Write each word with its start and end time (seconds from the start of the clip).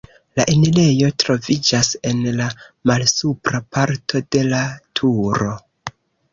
La 0.39 0.43
enirejo 0.53 1.09
troviĝas 1.23 1.91
en 2.13 2.25
la 2.41 2.49
malsupra 2.93 3.63
parto 3.79 4.25
de 4.37 4.45
la 4.51 4.65
turo. 5.03 5.55